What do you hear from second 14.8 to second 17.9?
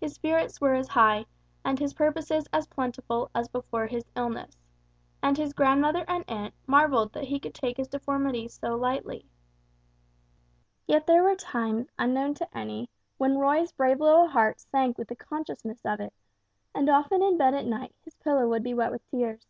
with the consciousness of it; and often in bed at